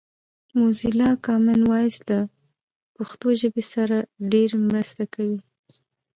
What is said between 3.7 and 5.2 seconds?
سره ډېره مرسته